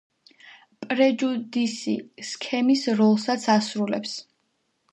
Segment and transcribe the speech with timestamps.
[0.85, 1.93] პრეჯუდისი
[2.31, 4.15] სქემის როლსაც ასრულებს.